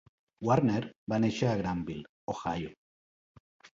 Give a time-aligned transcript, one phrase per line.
[0.47, 0.79] Warner
[1.13, 2.73] va néixer a Granville, Ohio.